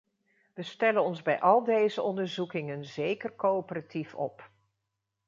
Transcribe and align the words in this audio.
We 0.55 0.63
stellen 0.63 1.03
ons 1.03 1.21
bij 1.21 1.39
al 1.41 1.63
deze 1.63 2.01
onderzoekingen 2.01 2.85
zeker 2.85 3.35
coöperatief 3.35 4.15
op. 4.15 4.49